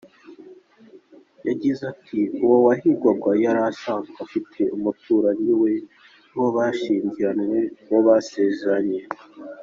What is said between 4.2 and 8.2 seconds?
afite umuturanyi we, uwo bashyingiranywe, uwo